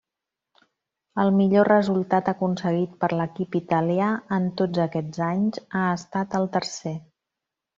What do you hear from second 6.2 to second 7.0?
el tercer.